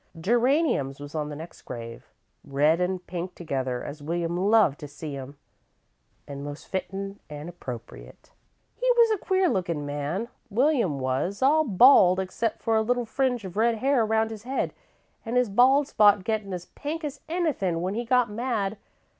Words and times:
"Geraniums 0.19 0.99
was 0.99 1.13
on 1.13 1.29
the 1.29 1.35
next 1.35 1.61
grave, 1.61 2.09
red 2.43 2.81
an' 2.81 2.97
pink 2.97 3.35
together, 3.35 3.83
as 3.83 4.01
William 4.01 4.35
loved 4.35 4.79
to 4.79 4.87
see 4.87 5.15
'em, 5.15 5.37
an' 6.27 6.43
most 6.43 6.65
fittin' 6.67 7.19
an' 7.29 7.47
appropriate. 7.47 8.31
He 8.73 8.91
was 8.97 9.11
a 9.11 9.23
queer 9.23 9.47
lookin' 9.47 9.85
man, 9.85 10.27
William 10.49 10.97
was, 10.97 11.43
all 11.43 11.63
bald 11.63 12.19
except 12.19 12.63
for 12.63 12.75
a 12.75 12.81
little 12.81 13.05
fringe 13.05 13.45
of 13.45 13.55
red 13.57 13.75
hair 13.75 14.01
around 14.01 14.31
his 14.31 14.41
head, 14.41 14.73
an' 15.23 15.35
his 15.35 15.51
bald 15.51 15.87
spot 15.89 16.23
gettin' 16.23 16.51
as 16.51 16.65
pink 16.65 17.03
as 17.03 17.21
anythin' 17.29 17.79
when 17.79 17.93
he 17.93 18.03
got 18.03 18.27
mad. 18.27 18.79